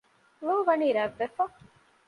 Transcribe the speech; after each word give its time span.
ލޯ 0.45 0.55
ވަނީ 0.67 0.87
ރަތް 0.97 1.17
ވެފަ 1.19 1.43